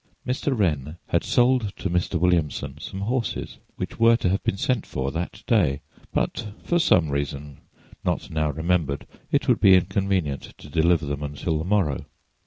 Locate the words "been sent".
4.43-4.83